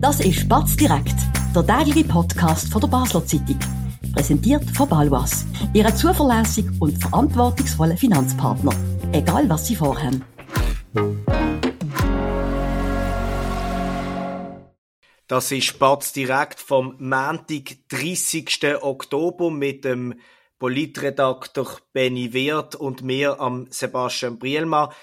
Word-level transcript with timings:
Das 0.00 0.18
ist 0.20 0.48
Batz 0.48 0.76
direkt, 0.76 1.14
der 1.54 1.66
tägliche 1.66 2.08
Podcast 2.08 2.72
von 2.72 2.80
der 2.80 2.88
Basler 2.88 3.22
Zeitung. 3.26 3.58
Präsentiert 4.14 4.64
von 4.70 4.88
Balwas, 4.88 5.44
Ihrem 5.74 5.94
zuverlässigen 5.94 6.74
und 6.80 6.96
verantwortungsvollen 6.96 7.98
Finanzpartner. 7.98 8.72
Egal 9.12 9.46
was 9.50 9.66
Sie 9.66 9.76
vorhaben. 9.76 10.24
Das 15.26 15.52
ist 15.52 15.78
Batz 15.78 16.14
direkt 16.14 16.60
vom 16.60 16.96
Montag, 16.98 17.76
30. 17.90 18.80
Oktober 18.80 19.50
mit 19.50 19.84
dem 19.84 20.14
Politredakteur 20.58 21.76
Benny 21.92 22.32
Wirth 22.32 22.74
und 22.74 23.02
mir 23.02 23.38
am 23.38 23.66
Sebastian 23.68 24.38
Brielma 24.38 24.94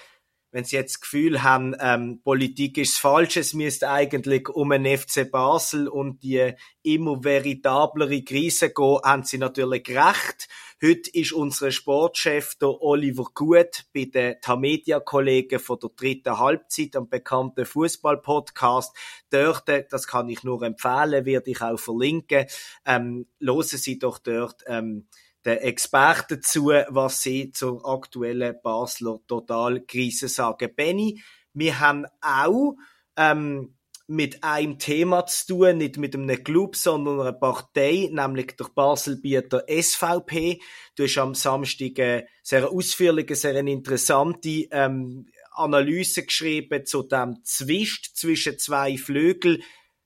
wenn 0.57 0.63
Sie 0.63 0.75
jetzt 0.75 0.95
das 0.95 1.01
Gefühl 1.01 1.43
haben, 1.43 1.75
ähm, 1.79 2.19
Politik 2.23 2.79
ist 2.79 2.97
falsch, 2.97 3.37
es 3.37 3.53
müsste 3.53 3.91
eigentlich 3.91 4.49
um 4.49 4.71
den 4.71 4.87
FC 4.87 5.29
Basel 5.29 5.87
und 5.87 6.23
die 6.23 6.51
immer 6.81 7.21
veritablere 7.21 8.23
Krise 8.23 8.73
gehen, 8.73 8.99
haben 9.03 9.21
Sie 9.21 9.37
natürlich 9.37 9.87
recht. 9.87 10.47
Heute 10.83 11.11
ist 11.11 11.31
unser 11.31 11.69
Sportchef, 11.69 12.55
der 12.55 12.69
Oliver 12.69 13.27
Gut, 13.35 13.85
bei 13.93 14.05
den 14.05 14.41
Tamedia-Kollegen 14.41 15.59
von 15.59 15.77
der 15.79 15.91
dritten 15.95 16.39
Halbzeit 16.39 16.95
am 16.95 17.07
bekannten 17.07 17.63
Fußball-Podcast. 17.63 18.95
Dort, 19.29 19.69
das 19.69 20.07
kann 20.07 20.27
ich 20.27 20.43
nur 20.43 20.63
empfehlen, 20.63 21.23
werde 21.25 21.51
ich 21.51 21.61
auch 21.61 21.77
verlinken. 21.79 22.47
Ähm, 22.83 23.27
hören 23.39 23.61
Sie 23.61 23.99
doch 23.99 24.17
dort, 24.17 24.63
ähm, 24.65 25.07
den 25.45 25.57
Experten 25.59 26.41
zu, 26.41 26.67
was 26.89 27.21
sie 27.21 27.51
zur 27.51 27.87
aktuellen 27.87 28.55
Basler 28.61 29.19
Totalkrise 29.27 30.27
sagen. 30.27 30.71
Benny, 30.75 31.21
wir 31.53 31.79
haben 31.79 32.05
auch 32.21 32.75
ähm, 33.15 33.77
mit 34.07 34.43
einem 34.43 34.79
Thema 34.79 35.25
zu 35.25 35.47
tun, 35.47 35.77
nicht 35.77 35.97
mit 35.97 36.15
einem 36.15 36.43
Club, 36.43 36.75
sondern 36.75 37.19
einer 37.19 37.33
Partei, 37.33 38.09
nämlich 38.11 38.55
der 38.55 38.69
Baselbieter 38.73 39.65
SVP. 39.67 40.61
Du 40.95 41.03
hast 41.03 41.17
am 41.17 41.35
Samstag 41.35 41.99
eine 41.99 42.27
sehr 42.41 42.71
ausführliche, 42.71 43.35
sehr 43.35 43.55
interessante 43.55 44.67
ähm, 44.71 45.27
Analyse 45.51 46.23
geschrieben 46.23 46.85
zu 46.85 47.03
dem 47.03 47.43
Zwist 47.43 48.15
zwischen 48.15 48.57
zwei 48.59 48.97
Flügeln. 48.97 49.61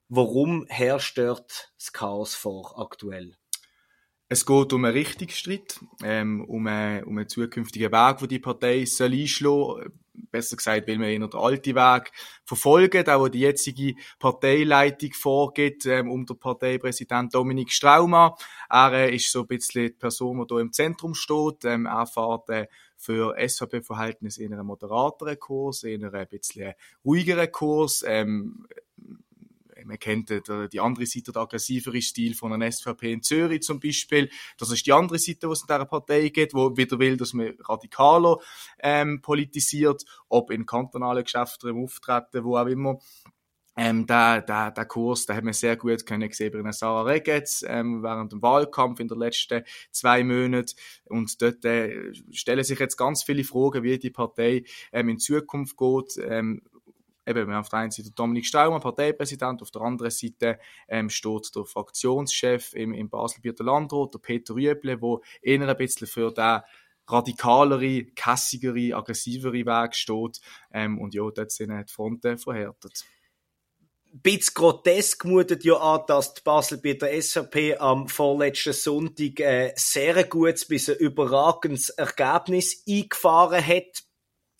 Warum 0.08 0.66
herrscht 0.68 1.18
dort 1.18 1.72
das 1.78 1.94
Chaos 1.94 2.34
vor 2.34 2.80
aktuell? 2.80 3.36
Es 4.32 4.46
geht 4.46 4.72
um 4.72 4.86
einen 4.86 4.94
Richtungsstreit, 4.94 5.82
ähm, 6.06 6.46
um, 6.46 6.66
einen, 6.66 7.04
um 7.04 7.18
einen 7.18 7.28
zukünftigen 7.28 7.92
Weg, 7.92 8.20
den 8.20 8.30
die 8.30 8.40
Partei 8.40 8.86
soll 8.86 9.12
einschlagen 9.12 9.92
Besser 10.32 10.56
gesagt, 10.56 10.88
will 10.88 11.00
man 11.00 11.10
eher 11.10 11.20
den 11.20 11.34
alten 11.34 11.76
Weg 11.76 12.14
verfolgen, 12.46 13.06
wo 13.08 13.28
die 13.28 13.42
jetzige 13.42 13.96
Parteileitung 14.20 15.12
vorgeht, 15.12 15.86
ähm, 15.86 16.26
den 16.26 16.40
Parteipräsident 16.40 17.36
Dominik 17.36 17.74
Straumann. 17.74 18.32
Er 18.70 18.94
äh, 18.94 19.16
ist 19.16 19.30
so 19.30 19.42
ein 19.42 19.48
bisschen 19.48 19.88
die 19.88 19.94
Person, 19.94 20.38
die 20.48 20.54
hier 20.54 20.62
im 20.62 20.72
Zentrum 20.72 21.14
steht. 21.14 21.66
Ähm, 21.66 21.86
er 21.86 22.08
fährt 22.08 22.50
äh, 22.50 22.68
für 22.96 23.36
SVP-Verhältnis 23.38 24.38
in 24.38 24.54
einem 24.54 24.68
moderateren 24.68 25.38
Kurs, 25.40 25.84
in 25.84 26.06
einem 26.06 26.16
ein 26.16 26.28
bisschen 26.28 26.74
ruhigeren 27.04 27.52
Kurs. 27.52 28.06
Ähm, 28.08 28.66
man 29.86 30.00
kennt 30.00 30.30
die, 30.30 30.80
andere 30.80 31.06
Seite, 31.06 31.32
der 31.32 31.42
aggressivere 31.42 32.02
Stil 32.02 32.36
von 32.36 32.54
einer 32.54 32.72
SVP 32.72 33.12
in 33.12 33.22
Zürich 33.22 33.62
zum 33.64 33.80
Beispiel. 33.80 34.30
Das 34.58 34.72
ist 34.72 34.86
die 34.86 34.94
andere 34.94 35.20
Seite, 35.20 35.50
was 35.50 35.60
es 35.60 35.64
in 35.64 35.68
dieser 35.68 35.86
Partei 35.86 36.30
geht, 36.30 36.54
wo 36.54 36.76
wieder 36.76 37.00
will, 37.00 37.18
dass 37.18 37.34
man 37.34 37.54
radikaler 37.68 38.38
ähm, 38.80 39.22
politisiert, 39.22 40.04
ob 40.30 40.52
in 40.52 40.66
kantonalen 40.66 41.24
Geschäften, 41.24 41.70
im 41.70 41.84
Auftreten, 41.84 42.44
wo 42.44 42.58
auch 42.58 42.68
immer. 42.68 43.00
Ähm, 43.78 44.06
der, 44.06 44.42
der, 44.42 44.72
der 44.72 44.86
Kurs, 44.86 45.26
den 45.26 45.38
haben 45.38 45.48
wir 45.48 45.54
sehr 45.54 45.78
gut 45.78 46.06
können 46.06 46.30
sehen 46.32 46.62
bei 46.62 46.72
Sarah 46.74 47.04
Regetz 47.04 47.64
ähm, 47.66 48.04
während 48.04 48.34
dem 48.34 48.42
Wahlkampf 48.42 49.00
in 49.00 49.08
den 49.08 49.18
letzten 49.18 49.64
zwei 49.92 50.26
Monaten. 50.26 50.76
Und 51.06 51.42
dort 51.42 51.64
äh, 51.64 52.14
stellen 52.32 52.66
sich 52.66 52.80
jetzt 52.80 52.98
ganz 52.98 53.24
viele 53.24 53.46
Fragen, 53.46 53.84
wie 53.84 53.98
die 53.98 54.10
Partei 54.10 54.66
ähm, 54.92 55.08
in 55.08 55.20
Zukunft 55.20 55.78
geht. 55.78 56.18
Ähm, 56.22 56.62
eben, 57.26 57.48
wir 57.48 57.56
haben 57.56 57.62
auf 57.62 57.70
der 57.70 57.80
einen 57.80 57.92
Seite 57.92 58.12
Dominik 58.12 58.46
Staumann, 58.46 58.82
Parteipräsident, 58.82 59.62
auf 59.62 59.72
der 59.72 59.82
anderen 59.82 60.12
Seite 60.12 60.60
ähm, 60.88 61.10
steht 61.10 61.56
der 61.56 61.66
Fraktionschef 61.66 62.74
im, 62.74 62.94
im 62.94 63.10
Baselbieter 63.10 63.64
Landrat, 63.64 64.14
der 64.14 64.20
Peter 64.20 64.56
Rüble, 64.56 64.98
der 64.98 65.18
eher 65.42 65.68
ein 65.68 65.78
bisschen 65.78 66.08
für 66.08 66.32
den 66.32 66.62
radikalere, 67.08 68.06
kässigere, 68.16 68.96
aggressivere 68.96 69.54
Weg 69.54 69.96
steht. 69.96 70.40
Ähm, 70.72 71.00
und 71.00 71.14
ja, 71.14 71.30
dort 71.30 71.52
sind 71.52 71.70
die 71.70 71.94
Fronten 71.94 72.38
verhärtet 72.38 73.06
ein 74.14 74.22
bisschen 74.22 74.54
grotesk 74.56 75.24
mutet 75.26 75.64
ja 75.64 75.76
an, 75.76 76.02
dass 76.08 76.34
die 76.34 76.42
Basel 76.44 76.80
bei 76.80 76.94
der 76.94 77.22
SAP 77.22 77.80
am 77.80 78.10
vorletzten 78.10 78.74
Sonntag 78.74 79.40
äh, 79.40 79.74
sehr 79.76 80.26
gutes 80.26 80.68
bis 80.68 80.90
ein 80.90 80.98
überragendes 80.98 81.90
Ergebnis 81.92 82.84
eingefahren 82.88 83.66
hat 83.66 84.04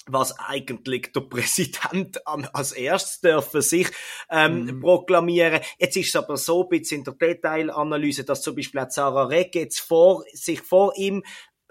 was 0.08 0.38
eigentlich 0.40 1.12
der 1.14 1.22
Präsident 1.22 2.26
als 2.54 2.72
erstes 2.72 3.22
dürfen 3.22 3.62
sich 3.62 3.88
ähm, 4.30 4.66
mhm. 4.66 4.82
proklamieren. 4.82 5.62
Jetzt 5.78 5.98
ist 5.98 6.10
es 6.10 6.16
aber 6.16 6.38
so 6.38 6.64
ein 6.64 6.70
bisschen 6.70 7.00
in 7.00 7.04
der 7.04 7.14
Detailanalyse, 7.14 8.24
dass 8.24 8.42
zum 8.42 8.56
Beispiel 8.56 8.86
Sarah 8.90 9.26
Regge 9.26 9.60
jetzt 9.60 9.80
vor, 9.80 10.24
sich 10.34 10.62
vor 10.62 10.94
ihm 10.98 11.24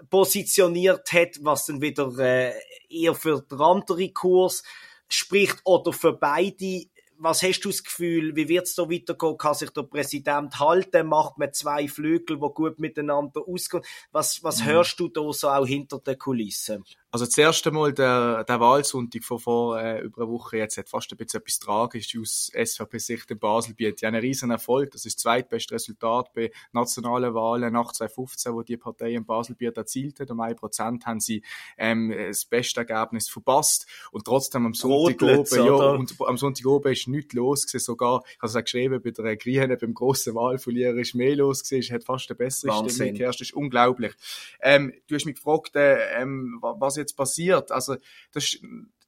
positioniert 0.09 1.11
hat, 1.13 1.37
was 1.41 1.65
dann 1.65 1.81
wieder 1.81 2.17
äh, 2.17 2.53
eher 2.89 3.13
für 3.13 3.41
den 3.41 3.59
anderen 3.59 4.13
Kurs 4.13 4.63
spricht 5.07 5.61
oder 5.65 5.93
für 5.93 6.13
beide 6.13 6.85
was 7.23 7.43
hast 7.43 7.61
du 7.61 7.69
das 7.69 7.83
Gefühl, 7.83 8.35
wie 8.35 8.49
wird 8.49 8.65
es 8.65 8.73
da 8.73 8.89
weitergehen? 8.89 9.37
Kann 9.37 9.53
sich 9.53 9.69
der 9.69 9.83
Präsident 9.83 10.59
halten? 10.59 11.05
Macht 11.05 11.37
man 11.37 11.53
zwei 11.53 11.87
Flügel, 11.87 12.39
die 12.39 12.53
gut 12.53 12.79
miteinander 12.79 13.41
ausgehen? 13.47 13.83
Was, 14.11 14.43
was 14.43 14.61
mhm. 14.61 14.65
hörst 14.65 14.99
du 14.99 15.07
da 15.07 15.31
so 15.31 15.49
auch 15.49 15.67
hinter 15.67 15.99
den 15.99 16.17
Kulissen? 16.17 16.83
Also 17.13 17.25
das 17.25 17.37
erste 17.37 17.71
Mal 17.71 17.91
der, 17.91 18.45
der 18.45 18.61
Wahlsonntag 18.61 19.25
von 19.25 19.37
vor 19.37 19.77
äh, 19.77 19.99
über 19.99 20.21
eine 20.21 20.31
Woche 20.31 20.57
jetzt 20.57 20.77
hat 20.77 20.87
fast 20.87 21.11
ein 21.11 21.17
bisschen 21.17 21.41
etwas 21.41 21.59
Tragisches 21.59 22.21
aus 22.21 22.51
SVP-Sicht 22.69 23.29
in 23.31 23.37
Basel 23.37 23.73
bietet. 23.73 23.99
Ja, 23.99 24.07
einen 24.07 24.21
riesen 24.21 24.49
Erfolg. 24.49 24.91
Das 24.91 25.05
ist 25.05 25.17
das 25.17 25.23
zweitbeste 25.23 25.75
Resultat 25.75 26.31
bei 26.33 26.51
nationalen 26.71 27.33
Wahlen 27.33 27.73
nach 27.73 27.91
2015, 27.91 28.53
wo 28.53 28.61
die 28.61 28.77
Partei 28.77 29.11
in 29.11 29.25
Basel 29.25 29.55
biet 29.55 29.75
erzielt 29.75 30.21
hat. 30.21 30.31
Um 30.31 30.39
ein 30.39 30.55
Prozent 30.55 31.05
haben 31.05 31.19
sie 31.19 31.43
ähm, 31.77 32.15
das 32.15 32.45
beste 32.45 32.79
Ergebnis 32.79 33.27
verpasst. 33.27 33.87
Und 34.13 34.23
trotzdem 34.23 34.65
am 34.65 34.73
Sonntag 34.73 35.21
oben, 35.21 35.65
ja, 35.65 35.73
und 35.73 36.15
am 36.25 36.37
Sonntag 36.37 36.65
oben 36.65 36.93
ist 36.93 37.09
nichts 37.09 37.33
los 37.33 37.67
gewesen. 37.67 37.83
Sogar, 37.83 38.23
ich 38.25 38.37
habe 38.37 38.47
es 38.47 38.55
auch 38.55 38.63
geschrieben, 38.63 39.01
bei 39.03 39.11
der 39.11 39.35
Griechen 39.35 39.77
beim 39.77 39.93
grossen 39.93 40.33
Wahlverlierer 40.33 40.95
ist 40.95 41.13
mehr 41.13 41.35
los 41.35 41.61
gewesen. 41.61 41.93
hat 41.93 42.05
fast 42.05 42.29
eine 42.29 42.37
bessere 42.37 42.71
Wahnsinn. 42.71 42.89
Stimme 42.89 43.13
geherrscht. 43.13 43.41
Das 43.41 43.49
ist 43.49 43.53
unglaublich. 43.53 44.13
Ähm, 44.61 44.93
du 45.07 45.15
hast 45.15 45.25
mich 45.25 45.35
gefragt, 45.35 45.75
äh, 45.75 46.21
ähm, 46.21 46.57
was 46.61 47.00
jetzt 47.01 47.15
passiert. 47.15 47.71
Also, 47.71 47.97
das 48.31 48.45
ist 48.45 48.63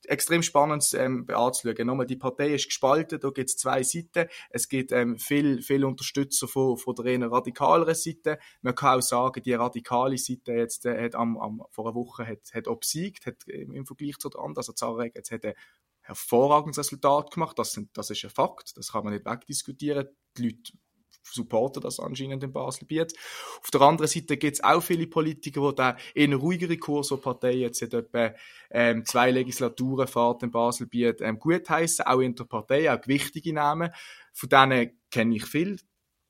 extrem 0.06 0.44
spannend 0.44 0.86
ähm, 0.96 1.26
anzuschauen. 1.30 1.88
Nochmal, 1.88 2.06
die 2.06 2.16
Partei 2.16 2.54
ist 2.54 2.66
gespalten, 2.66 3.20
da 3.20 3.30
gibt 3.30 3.50
es 3.50 3.58
zwei 3.58 3.84
Seiten. 3.84 4.30
Es 4.50 4.68
gibt 4.68 4.92
ähm, 4.92 5.18
viel, 5.18 5.62
viel 5.62 5.86
Unterstützer 5.86 6.48
von, 6.48 6.78
von 6.78 6.96
der 6.96 7.06
eher 7.06 7.32
radikaleren 7.32 7.96
Seite. 7.96 8.40
Man 8.62 8.76
kann 8.76 9.00
auch 9.00 9.02
sagen, 9.02 9.42
die 9.44 9.54
radikale 9.54 10.18
Seite 10.18 10.54
jetzt, 10.54 10.86
äh, 10.86 11.06
hat 11.06 11.16
am, 11.16 11.38
am, 11.38 11.64
vor 11.72 11.86
einer 11.86 11.96
Woche 11.96 12.28
hat, 12.28 12.54
hat 12.54 12.68
obsiegt, 12.68 13.26
hat 13.26 13.48
im, 13.48 13.74
im 13.74 13.86
Vergleich 13.86 14.18
zu 14.18 14.30
der 14.30 14.42
anderen, 14.42 14.58
also 14.58 14.74
Zarek, 14.74 15.16
jetzt 15.16 15.32
hat 15.32 15.46
ein 15.46 15.54
hervorragendes 16.02 16.80
Resultat 16.80 17.32
gemacht. 17.32 17.58
Das, 17.58 17.72
sind, 17.72 17.90
das 17.98 18.10
ist 18.10 18.24
ein 18.24 18.30
Fakt, 18.30 18.76
das 18.76 18.92
kann 18.92 19.04
man 19.04 19.14
nicht 19.14 19.26
wegdiskutieren. 19.26 20.10
Die 20.38 20.48
Leute 20.48 20.74
supporten 21.22 21.82
das 21.82 22.00
anscheinend 22.00 22.44
in 22.44 22.52
Baselbiet. 22.52 23.14
Auf 23.62 23.72
der 23.72 23.82
anderen 23.82 24.08
Seite 24.08 24.38
gibt 24.38 24.56
es 24.56 24.64
auch 24.64 24.82
viele 24.82 25.08
Politiker, 25.08 25.70
die 25.70 25.76
da 25.76 25.98
in 26.14 26.34
ruhigere 26.34 26.78
Kurs, 26.78 27.08
so 27.08 27.18
Partei 27.18 27.54
jetzt 27.54 27.80
seit 27.80 27.94
etwa 27.94 28.34
ähm, 28.72 29.06
zwei 29.06 29.32
Legislaturen 29.32 30.08
fahrt 30.08 30.44
in 30.44 30.52
Baselbiet, 30.52 31.22
ähm, 31.22 31.40
gutheissen, 31.40 32.06
auch 32.06 32.20
in 32.20 32.36
der 32.36 32.46
Partei, 32.46 32.92
auch 32.92 33.02
gewichtige 33.02 33.54
Namen. 33.54 33.92
Von 34.34 34.50
denen 34.50 35.00
kenne 35.12 35.36
ich 35.36 35.46
viel. 35.46 35.78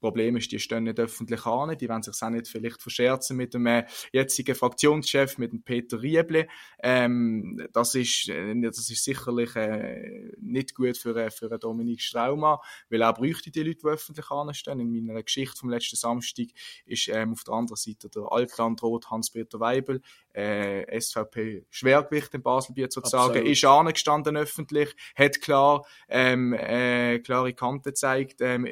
Problem 0.03 0.35
ist, 0.35 0.51
die 0.51 0.59
stehen 0.59 0.83
nicht 0.83 1.00
öffentlich 1.00 1.45
an, 1.45 1.77
die 1.77 1.88
wollen 1.88 2.03
sich 2.03 2.21
auch 2.21 2.29
nicht 2.29 2.50
vielleicht 2.50 2.81
verscherzen 2.81 3.38
mit 3.38 3.53
dem 3.53 3.65
äh, 3.67 3.85
jetzigen 4.11 4.53
Fraktionschef, 4.53 5.38
mit 5.38 5.53
dem 5.53 5.63
Peter 5.63 6.01
Rieble. 6.01 6.50
Ähm, 6.81 7.65
das, 7.71 7.95
ist, 7.95 8.27
äh, 8.27 8.53
das 8.59 8.89
ist 8.89 9.01
sicherlich 9.01 9.55
äh, 9.55 10.33
nicht 10.41 10.75
gut 10.75 10.97
für, 10.97 11.15
äh, 11.15 11.31
für 11.31 11.57
Dominik 11.57 12.01
Straumann, 12.01 12.57
weil 12.89 13.01
er 13.01 13.13
bräuchte 13.13 13.50
die 13.50 13.63
Leute, 13.63 13.79
die 13.79 13.88
öffentlich 13.88 14.29
anstehen. 14.29 14.81
In 14.81 15.05
meiner 15.05 15.23
Geschichte 15.23 15.57
vom 15.57 15.69
letzten 15.69 15.95
Samstag 15.95 16.47
ist 16.85 17.07
ähm, 17.07 17.31
auf 17.31 17.45
der 17.45 17.53
anderen 17.53 17.77
Seite 17.77 18.09
der 18.09 18.23
Altlandrot 18.29 19.09
Hans-Peter 19.09 19.61
Weibel, 19.61 20.01
äh, 20.33 21.00
SVP 21.00 21.65
Schwergewicht 21.69 22.33
in 22.33 22.44
Baselbiet 22.44 22.91
sozusagen, 22.91 23.38
Absolut. 23.38 23.47
ist 23.47 23.63
angestanden 23.63 24.35
öffentlich, 24.35 24.94
hat 25.15 25.39
klar 25.39 25.85
ähm, 26.09 26.51
äh, 26.51 27.19
klare 27.19 27.53
Kante 27.53 27.91
gezeigt, 27.91 28.41
ähm, 28.41 28.67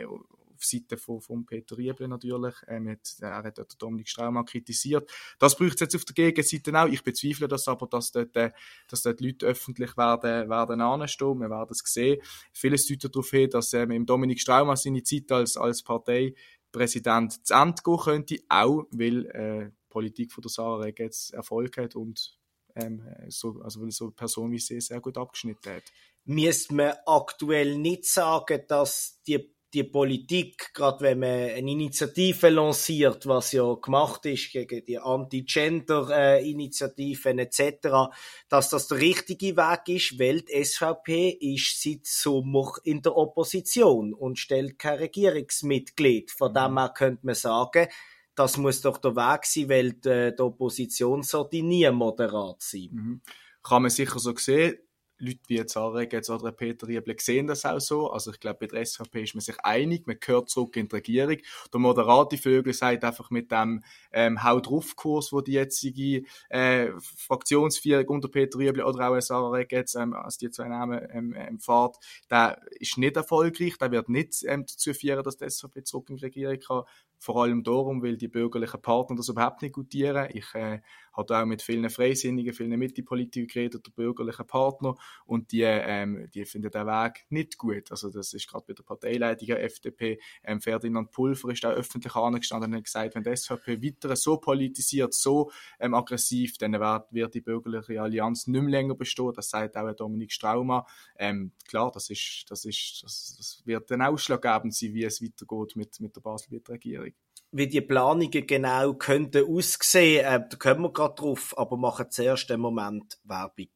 auf 0.61 0.65
Seite 0.65 0.97
von, 0.97 1.21
von 1.21 1.45
Peter 1.45 1.77
Riebel 1.77 2.07
natürlich. 2.07 2.55
Ähm, 2.67 2.89
hat, 2.89 3.15
er 3.19 3.43
hat 3.43 3.57
dort 3.57 3.81
Dominik 3.81 4.07
Straumann 4.07 4.45
kritisiert. 4.45 5.11
Das 5.39 5.55
braucht 5.55 5.75
es 5.75 5.79
jetzt 5.81 5.95
auf 5.95 6.05
der 6.05 6.13
Gegenseite 6.13 6.73
auch. 6.79 6.87
Ich 6.87 7.03
bezweifle 7.03 7.47
das 7.47 7.67
aber, 7.67 7.87
dass 7.87 8.11
dort, 8.11 8.35
äh, 8.35 8.51
dass 8.87 9.01
dort 9.01 9.21
Leute 9.21 9.45
öffentlich 9.47 9.97
werden, 9.97 10.49
werden 10.49 10.81
anstehen. 10.81 11.39
Wir 11.39 11.49
werden 11.49 11.71
es 11.71 11.81
sehen. 11.85 12.21
Vieles 12.53 12.87
deutet 12.87 13.15
darauf 13.15 13.29
hin, 13.29 13.49
dass 13.49 13.73
ähm, 13.73 13.91
im 13.91 14.05
Dominik 14.05 14.39
Straumann 14.39 14.77
seine 14.77 15.03
Zeit 15.03 15.31
als, 15.31 15.57
als 15.57 15.83
Parteipräsident 15.83 17.45
zu 17.45 17.53
Ende 17.53 17.81
gehen 17.83 17.97
könnte, 17.97 18.37
auch 18.49 18.85
weil 18.91 19.25
äh, 19.27 19.71
Politik 19.89 20.31
von 20.31 20.41
der 20.41 20.49
Sarah 20.49 20.83
Regetz 20.83 21.31
Erfolg 21.31 21.77
hat 21.77 21.95
und 21.95 22.37
ähm, 22.75 23.03
so, 23.27 23.59
also 23.61 23.81
weil 23.81 23.91
so 23.91 24.05
eine 24.05 24.13
Person 24.13 24.51
wie 24.51 24.59
sie 24.59 24.79
sehr 24.79 25.01
gut 25.01 25.17
abgeschnitten 25.17 25.73
hat. 25.73 25.83
Müsste 26.23 26.73
man 26.73 26.93
aktuell 27.05 27.77
nicht 27.77 28.05
sagen, 28.05 28.61
dass 28.67 29.19
die 29.27 29.53
die 29.73 29.83
Politik, 29.83 30.73
gerade 30.73 30.99
wenn 31.01 31.19
man 31.19 31.29
eine 31.29 31.71
Initiative 31.71 32.49
lanciert, 32.49 33.25
was 33.25 33.53
ja 33.53 33.73
gemacht 33.75 34.25
ist 34.25 34.51
gegen 34.51 34.83
die 34.85 34.99
Anti-Gender-Initiativen 34.99 37.39
etc., 37.39 38.11
dass 38.49 38.67
das 38.69 38.89
der 38.89 38.99
richtige 38.99 39.55
Weg 39.55 39.87
ist, 39.87 40.19
weil 40.19 40.41
die 40.41 40.61
SVP 40.63 41.29
ist 41.29 41.81
seit 41.81 42.05
Sommer 42.05 42.73
in 42.83 43.01
der 43.01 43.15
Opposition 43.15 44.13
und 44.13 44.39
stellt 44.39 44.77
kein 44.77 44.99
Regierungsmitglied. 44.99 46.31
Von 46.31 46.53
dem 46.53 46.77
her 46.77 46.91
könnte 46.95 47.25
man 47.25 47.35
sagen, 47.35 47.87
das 48.35 48.57
muss 48.57 48.81
doch 48.81 48.97
der 48.97 49.15
Weg 49.15 49.45
sein, 49.45 49.69
weil 49.69 49.93
die, 49.93 50.35
die 50.35 50.41
Opposition 50.41 51.23
sollte 51.23 51.63
nie 51.63 51.89
moderat 51.91 52.61
sein. 52.61 52.89
Mhm. 52.91 53.21
Kann 53.63 53.83
man 53.83 53.91
sicher 53.91 54.19
so 54.19 54.35
sehen. 54.35 54.75
Leute 55.21 55.39
wie 55.47 55.55
jetzt 55.55 55.75
jetzt 55.75 56.29
oder 56.29 56.51
Peter 56.51 56.87
Riebler 56.87 57.15
sehen 57.19 57.47
das 57.47 57.65
auch 57.65 57.79
so. 57.79 58.09
Also 58.09 58.31
ich 58.31 58.39
glaube, 58.39 58.59
bei 58.61 58.67
der 58.67 58.85
SVP 58.85 59.23
ist 59.23 59.35
man 59.35 59.41
sich 59.41 59.59
einig, 59.63 60.07
man 60.07 60.17
gehört 60.19 60.49
zurück 60.49 60.75
in 60.75 60.87
die 60.87 60.95
Regierung. 60.95 61.37
Der 61.71 61.79
moderate 61.79 62.37
Vögel 62.37 62.73
sagt 62.73 63.03
einfach 63.03 63.29
mit 63.29 63.51
dem 63.51 63.83
ähm, 64.11 64.43
Haut 64.43 64.67
drauf 64.67 64.95
Kurs, 64.95 65.31
wo 65.31 65.41
die 65.41 65.53
jetzige 65.53 66.23
äh, 66.49 66.89
Fraktionsführung 67.17 68.07
unter 68.07 68.29
Peter 68.29 68.57
Riebler 68.57 68.87
oder 68.87 69.09
auch 69.09 69.21
Sarah 69.21 69.51
Regetz, 69.51 69.95
ähm, 69.95 70.13
als 70.13 70.37
die 70.37 70.49
zwei 70.49 70.67
Namen 70.67 71.07
ähm, 71.11 71.35
ähm, 71.37 71.59
fahrt, 71.59 71.97
der 72.29 72.59
ist 72.79 72.97
nicht 72.97 73.15
erfolgreich, 73.15 73.77
der 73.77 73.91
wird 73.91 74.09
nicht 74.09 74.43
ähm, 74.47 74.65
dazu 74.67 74.93
führen, 74.93 75.23
dass 75.23 75.37
die 75.37 75.49
SVP 75.49 75.83
zurück 75.83 76.09
in 76.09 76.17
die 76.17 76.25
Regierung 76.25 76.59
kann. 76.59 76.83
Vor 77.19 77.43
allem 77.43 77.63
darum, 77.63 78.01
weil 78.01 78.17
die 78.17 78.27
bürgerlichen 78.27 78.81
Partner 78.81 79.15
das 79.15 79.29
überhaupt 79.29 79.61
nicht 79.61 79.75
gutieren. 79.75 80.27
Ich 80.33 80.55
äh, 80.55 80.79
habe 81.13 81.37
auch 81.37 81.45
mit 81.45 81.61
vielen 81.61 81.89
Freisinnigen, 81.89 82.53
vielen 82.53 82.77
Mittepolitikern 82.77 83.47
geredet, 83.47 83.85
der 83.85 83.91
bürgerlichen 83.91 84.47
Partner, 84.47 84.95
und 85.25 85.51
die, 85.51 85.63
ähm, 85.63 86.29
die 86.33 86.45
finden 86.45 86.71
den 86.71 86.87
Weg 86.87 87.25
nicht 87.29 87.57
gut. 87.57 87.91
Also 87.91 88.09
das 88.09 88.33
ist 88.33 88.47
gerade 88.47 88.65
bei 88.67 88.73
der 88.73 88.83
Parteileitung 88.83 89.47
der 89.47 89.63
FDP. 89.63 90.19
Ähm, 90.43 90.61
Ferdinand 90.61 91.11
Pulver 91.11 91.49
ist 91.49 91.65
auch 91.65 91.71
öffentlich 91.71 92.15
angestanden 92.15 92.71
und 92.71 92.77
hat 92.77 92.83
gesagt, 92.85 93.15
wenn 93.15 93.23
die 93.23 93.35
SVP 93.35 93.81
weiter 93.81 94.15
so 94.15 94.37
politisiert, 94.37 95.13
so 95.13 95.51
ähm, 95.79 95.93
aggressiv, 95.93 96.57
dann 96.57 96.73
wird, 96.73 97.11
wird 97.11 97.33
die 97.33 97.41
bürgerliche 97.41 98.01
Allianz 98.01 98.47
nicht 98.47 98.61
mehr 98.61 98.69
länger 98.69 98.95
bestehen. 98.95 99.33
Das 99.35 99.49
sagt 99.49 99.77
auch 99.77 99.93
Dominik 99.93 100.31
Straumer. 100.31 100.85
Ähm, 101.17 101.51
klar, 101.67 101.91
das 101.91 102.09
ist, 102.09 102.45
das 102.49 102.65
ist, 102.65 103.01
das, 103.03 103.35
das 103.37 103.61
wird 103.65 103.89
dann 103.91 104.01
ausschlaggebend 104.01 104.73
sein, 104.73 104.93
wie 104.93 105.03
es 105.03 105.21
weitergeht 105.21 105.75
mit, 105.75 105.99
mit 105.99 106.15
der 106.15 106.21
Basel-Regierung. 106.21 107.13
Wie 107.53 107.67
die 107.67 107.81
Planungen 107.81 108.47
genau 108.47 108.93
könnten 108.93 109.45
aussehen, 109.45 110.25
äh, 110.25 110.39
da 110.49 110.55
kommen 110.57 110.83
wir 110.83 110.93
gerade 110.93 111.15
drauf, 111.15 111.53
aber 111.57 111.75
machen 111.75 112.09
zuerst 112.09 112.49
einen 112.49 112.61
Moment 112.61 113.19
Werbung. 113.25 113.71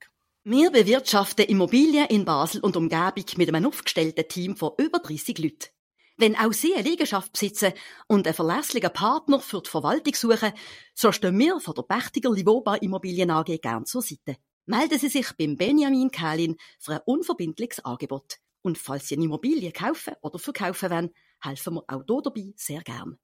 Wir 0.46 0.72
bewirtschaften 0.72 1.46
Immobilien 1.46 2.06
in 2.08 2.24
Basel 2.24 2.62
und 2.62 2.78
Umgebung 2.78 3.26
mit 3.36 3.50
einem 3.50 3.66
aufgestellten 3.66 4.28
Team 4.30 4.56
von 4.56 4.72
über 4.78 5.00
30 5.00 5.38
Leuten. 5.40 5.70
Wenn 6.18 6.38
auch 6.38 6.54
Sie 6.54 6.74
eine 6.74 6.88
Liegenschaft 6.88 7.34
besitzen 7.34 7.74
und 8.08 8.26
einen 8.26 8.34
verlässlichen 8.34 8.94
Partner 8.94 9.42
für 9.42 9.62
die 9.62 9.70
Verwaltung 9.70 10.14
suchen, 10.14 10.54
so 10.94 11.12
stehen 11.12 11.38
wir 11.38 11.60
von 11.60 11.74
der 11.74 11.84
Pächtiger 11.84 12.32
Livoba 12.32 12.76
Immobilien 12.76 13.32
AG 13.32 13.60
gern 13.62 13.86
zur 13.86 14.02
Seite. 14.02 14.38
Melden 14.66 14.98
Sie 14.98 15.10
sich 15.10 15.34
beim 15.38 15.58
Benjamin 15.58 16.12
Kählin 16.12 16.56
für 16.80 16.94
ein 16.94 17.02
unverbindliches 17.06 17.84
Angebot. 17.84 18.38
Und 18.62 18.78
falls 18.78 19.10
Sie 19.10 19.16
eine 19.16 19.26
Immobilie 19.26 19.74
kaufen 19.74 20.14
oder 20.22 20.40
verkaufen 20.40 20.92
wollen, 20.92 21.10
helfen 21.42 21.74
wir 21.76 21.84
auch 21.88 22.04
hier 22.08 22.22
dabei 22.24 22.54
sehr 22.56 22.82
gern. 22.82 23.20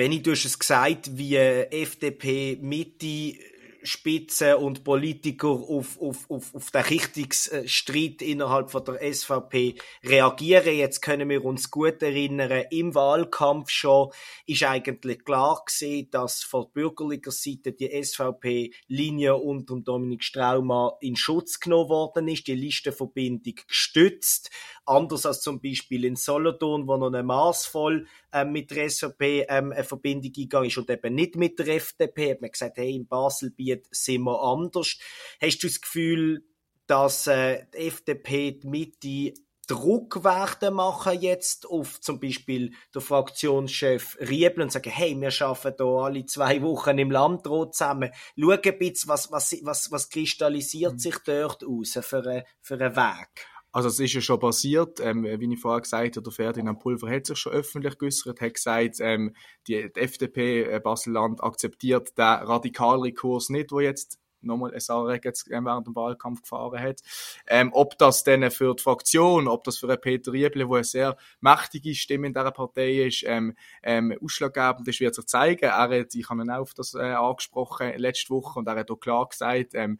Benny, 0.00 0.22
du 0.22 0.30
hast 0.30 0.46
es 0.46 0.58
gesagt, 0.58 1.18
wie 1.18 1.36
FDP 1.36 2.56
Mitte 2.62 3.34
Spitze 3.82 4.58
und 4.58 4.84
Politiker 4.84 5.48
auf, 5.48 6.00
auf, 6.00 6.30
auf, 6.30 6.54
auf 6.54 6.70
den 6.70 6.82
Richtungsstreit 6.82 8.22
innerhalb 8.22 8.70
von 8.70 8.84
der 8.84 9.12
SVP 9.12 9.76
reagieren. 10.04 10.74
Jetzt 10.74 11.00
können 11.00 11.28
wir 11.28 11.44
uns 11.44 11.70
gut 11.70 12.02
erinnern, 12.02 12.64
im 12.70 12.94
Wahlkampf 12.94 13.70
schon 13.70 14.10
ist 14.46 14.62
eigentlich 14.62 15.24
klar 15.24 15.62
gewesen, 15.66 16.10
dass 16.10 16.42
von 16.42 16.70
bürgerlicher 16.72 17.30
Seite 17.30 17.72
die 17.72 18.02
SVP-Linie 18.02 19.36
unter 19.36 19.76
Dominik 19.80 20.24
Straumann 20.24 20.92
in 21.00 21.16
Schutz 21.16 21.60
genommen 21.60 21.88
worden 21.88 22.28
ist, 22.28 22.46
die 22.46 22.54
Listenverbindung 22.54 23.54
gestützt. 23.66 24.50
Anders 24.90 25.24
als 25.24 25.40
zum 25.40 25.60
Beispiel 25.60 26.04
in 26.04 26.16
Solothurn, 26.16 26.88
wo 26.88 26.96
noch 26.96 27.06
eine 27.06 27.22
maßvoll 27.22 28.08
ähm, 28.32 28.50
mit 28.50 28.72
der 28.72 28.90
SVP 28.90 29.46
ähm, 29.48 29.70
eine 29.70 29.84
Verbindung 29.84 30.32
eingegangen 30.36 30.68
ist 30.68 30.78
und 30.78 30.90
eben 30.90 31.14
nicht 31.14 31.36
mit 31.36 31.60
der 31.60 31.68
FDP. 31.76 32.32
Hat 32.32 32.40
man 32.40 32.50
gesagt, 32.50 32.76
hey, 32.76 32.96
in 32.96 33.06
Baselbiet 33.06 33.86
sind 33.92 34.22
wir 34.22 34.42
anders. 34.42 34.98
Hast 35.40 35.62
du 35.62 35.68
das 35.68 35.80
Gefühl, 35.80 36.44
dass 36.88 37.28
äh, 37.28 37.66
die 37.72 37.86
FDP 37.86 38.52
die 38.52 38.66
Mitte 38.66 39.40
Druck 39.68 40.24
werden 40.24 40.74
machen 40.74 41.20
jetzt 41.20 41.70
auf 41.70 42.00
zum 42.00 42.18
Beispiel 42.18 42.72
der 42.92 43.00
Fraktionschef 43.00 44.18
Riebel 44.18 44.64
und 44.64 44.72
sagen, 44.72 44.90
hey, 44.90 45.14
wir 45.20 45.30
schaffen 45.30 45.74
da 45.78 45.84
alle 45.84 46.26
zwei 46.26 46.60
Wochen 46.62 46.98
im 46.98 47.12
Landrat 47.12 47.76
zusammen. 47.76 48.10
Schau 48.36 48.50
ein 48.50 48.60
bisschen, 48.60 49.08
was, 49.08 49.30
was, 49.30 49.56
was, 49.62 49.92
was 49.92 50.10
kristallisiert 50.10 50.94
mhm. 50.94 50.98
sich 50.98 51.16
dort 51.24 51.62
aus 51.64 51.96
für, 52.02 52.18
eine, 52.18 52.44
für 52.60 52.74
einen 52.74 52.96
Weg. 52.96 53.46
Also 53.72 53.88
es 53.88 54.00
ist 54.00 54.14
ja 54.14 54.20
schon 54.20 54.40
passiert, 54.40 54.98
ähm, 55.00 55.24
wie 55.24 55.52
ich 55.52 55.60
vorher 55.60 55.80
gesagt 55.80 56.16
habe, 56.16 56.22
der 56.22 56.32
Ferdinand 56.32 56.80
Pulver 56.80 57.08
hat 57.10 57.26
sich 57.26 57.38
schon 57.38 57.52
öffentlich 57.52 57.98
geäußert, 57.98 58.40
hat 58.40 58.54
gesagt, 58.54 58.96
ähm, 59.00 59.34
die, 59.68 59.92
die 59.92 60.00
FDP 60.00 60.62
äh, 60.62 60.80
Baselland 60.80 61.42
akzeptiert 61.42 62.18
den 62.18 62.24
radikaleren 62.24 63.14
Kurs 63.14 63.48
nicht, 63.48 63.70
wo 63.70 63.80
jetzt 63.80 64.18
nochmal 64.42 64.78
Sarek 64.78 65.24
jetzt 65.24 65.50
äh, 65.50 65.60
während 65.62 65.86
dem 65.86 65.94
Wahlkampf 65.94 66.42
gefahren 66.42 66.80
hat. 66.80 67.00
Ähm, 67.46 67.70
ob 67.72 67.98
das 67.98 68.24
denn 68.24 68.50
für 68.50 68.74
die 68.74 68.82
Fraktion, 68.82 69.48
ob 69.48 69.64
das 69.64 69.78
für 69.78 69.88
einen 69.88 70.00
Peter 70.00 70.32
Rieble, 70.32 70.68
wo 70.68 70.74
eine 70.74 70.84
sehr 70.84 71.16
mächtige 71.40 71.94
Stimme 71.94 72.28
in 72.28 72.34
dieser 72.34 72.50
Partei 72.50 73.06
ist, 73.06 73.24
ähm, 73.26 73.54
ähm, 73.82 74.16
ausschlaggebend 74.22 74.86
ist, 74.88 75.00
wird 75.00 75.14
sich 75.14 75.26
zeigen. 75.26 75.64
Er 75.64 75.88
hat, 75.88 76.14
ich 76.14 76.28
habe 76.28 76.42
ihn 76.42 76.50
auch 76.50 76.60
auf 76.60 76.74
das 76.74 76.94
äh, 76.94 77.00
angesprochen 77.00 77.92
letzte 77.96 78.30
Woche 78.30 78.58
und 78.58 78.68
er 78.68 78.76
hat 78.76 78.90
auch 78.90 78.96
klar 78.96 79.28
gesagt, 79.28 79.74
ähm, 79.74 79.98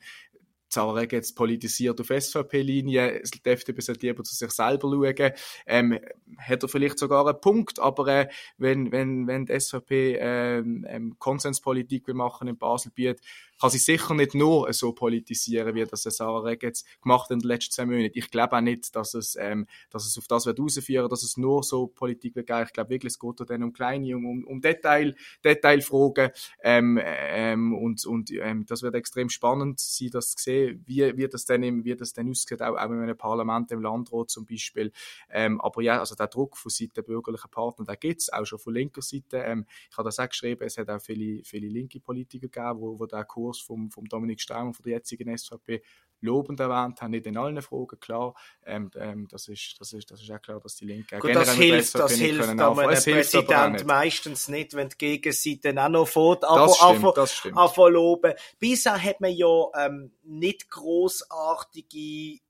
Zarek 0.70 1.12
jetzt 1.12 1.34
politisiert 1.36 2.00
auf 2.00 2.08
SVP-Linie, 2.08 3.22
die 3.22 3.48
FDP 3.48 3.80
sollte 3.80 4.06
lieber 4.06 4.24
zu 4.24 4.34
sich 4.34 4.50
selber 4.50 4.88
schauen, 4.88 5.32
ähm, 5.66 5.98
hat 6.38 6.62
er 6.62 6.68
vielleicht 6.68 6.98
sogar 6.98 7.26
einen 7.26 7.40
Punkt, 7.40 7.78
aber 7.78 8.06
äh, 8.08 8.28
wenn, 8.58 8.92
wenn, 8.92 9.26
wenn 9.26 9.46
die 9.46 9.58
SVP 9.58 10.16
ähm, 10.20 10.86
ähm, 10.88 11.16
Konsenspolitik 11.18 12.06
will 12.06 12.14
machen 12.14 12.48
in 12.48 12.58
Baselbiet, 12.58 13.20
kann 13.60 13.70
sie 13.70 13.78
sicher 13.78 14.14
nicht 14.14 14.34
nur 14.34 14.72
so 14.72 14.92
politisieren, 14.92 15.74
wie 15.74 15.84
das 15.84 16.02
Sarah 16.02 16.40
Reg 16.40 16.62
jetzt 16.62 16.86
gemacht 17.02 17.30
in 17.30 17.40
den 17.40 17.48
letzten 17.48 17.72
zwei 17.72 17.86
Monaten. 17.86 18.12
Ich 18.14 18.30
glaube 18.30 18.56
auch 18.56 18.60
nicht, 18.62 18.96
dass 18.96 19.12
es, 19.12 19.36
ähm, 19.38 19.66
dass 19.90 20.06
es 20.06 20.16
auf 20.16 20.26
das 20.26 20.46
wird 20.46 20.58
rausführen, 20.58 21.10
dass 21.10 21.22
es 21.22 21.36
nur 21.36 21.62
so 21.62 21.86
Politik 21.86 22.36
wird 22.36 22.46
gehen. 22.46 22.64
Ich 22.64 22.72
glaube 22.72 22.90
wirklich, 22.90 23.12
es 23.12 23.18
geht 23.18 23.50
dann 23.50 23.62
um 23.62 23.72
kleine, 23.74 24.16
um, 24.16 24.44
um, 24.44 24.60
Detail, 24.62 25.14
Detailfragen, 25.44 26.30
ähm, 26.62 26.98
ähm, 27.04 27.74
und, 27.74 28.04
und, 28.06 28.30
ähm, 28.32 28.64
das 28.66 28.82
wird 28.82 28.94
extrem 28.94 29.28
spannend 29.28 29.78
sein, 29.78 30.08
das 30.10 30.30
zu 30.36 30.44
sehen, 30.44 30.82
wie, 30.86 31.16
wie 31.18 31.28
das 31.28 31.44
dann, 31.44 31.84
wie 31.84 31.96
das 31.96 32.14
dann 32.14 32.30
aussieht, 32.30 32.62
auch, 32.62 32.76
auch 32.76 32.90
in 32.90 33.00
einem 33.00 33.16
Parlament, 33.16 33.70
im 33.72 33.82
Landrat 33.82 34.30
zum 34.30 34.46
Beispiel. 34.46 34.90
Ähm, 35.28 35.60
aber 35.60 35.82
ja, 35.82 36.00
also 36.00 36.14
der 36.20 36.28
Druck 36.28 36.56
von 36.56 36.70
Seiten 36.70 36.92
der 36.94 37.02
bürgerlichen 37.02 37.50
Partner, 37.50 37.84
den 37.84 37.96
gibt 37.98 38.20
es 38.22 38.32
auch 38.32 38.44
schon 38.44 38.58
von 38.58 38.74
linker 38.74 39.02
Seite. 39.02 39.38
Ähm, 39.38 39.66
ich 39.90 39.96
habe 39.96 40.08
das 40.08 40.18
auch 40.18 40.28
geschrieben, 40.28 40.62
es 40.64 40.76
hat 40.78 40.88
auch 40.90 41.00
viele, 41.00 41.42
viele 41.44 41.68
linke 41.68 42.00
Politiker 42.00 42.48
gegeben, 42.48 42.80
wo, 42.80 42.98
wo 42.98 43.06
der 43.06 43.24
Kurs 43.24 43.60
vom, 43.60 43.90
vom 43.90 44.06
Dominik 44.06 44.40
Straumer 44.40 44.74
von 44.74 44.82
der 44.84 44.94
jetzigen 44.94 45.36
SVP 45.36 45.82
lobend 46.20 46.60
erwähnt 46.60 47.00
haben, 47.00 47.12
nicht 47.12 47.26
in 47.26 47.36
allen 47.36 47.60
Fragen, 47.62 47.98
klar. 47.98 48.34
Ähm, 48.64 48.90
ähm, 48.96 49.26
das, 49.28 49.48
ist, 49.48 49.76
das, 49.80 49.92
ist, 49.92 50.10
das 50.10 50.20
ist 50.20 50.30
auch 50.30 50.40
klar, 50.40 50.60
dass 50.60 50.76
die 50.76 50.84
Linken 50.84 51.18
Gut, 51.18 51.34
das 51.34 51.54
hilft, 51.54 51.94
das 51.94 52.12
hilft 52.12 52.48
einem 52.48 52.74
Präsident 52.74 53.86
meistens 53.86 54.48
nicht, 54.48 54.74
wenn 54.74 54.90
die 54.90 54.98
Gegenseite 54.98 55.70
auch 55.82 55.88
noch 55.88 56.06
fährt, 56.06 56.44
aber 56.44 56.68
stimmt. 57.26 57.56
loben. 57.76 58.34
Bisher 58.58 59.02
hat 59.02 59.20
man 59.20 59.32
ja 59.32 59.66
ähm, 59.78 60.12
nicht 60.22 60.68
großartige 60.68 62.40